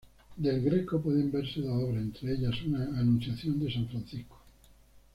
[0.35, 4.41] De El Greco pueden verse dos obras, entre ellas, una "Anunciación de San Francisco".